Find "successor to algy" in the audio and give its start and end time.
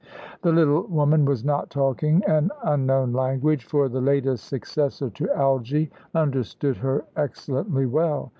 4.45-5.91